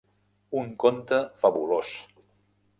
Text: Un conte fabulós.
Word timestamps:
Un 0.61 0.71
conte 0.85 1.21
fabulós. 1.45 1.95